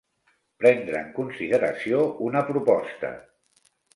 [0.61, 2.01] Prendre en consideració
[2.31, 3.15] una proposta.